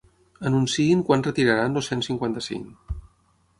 [0.49, 2.93] Anunciïn quan retiraran el cent cinquanta-cinc.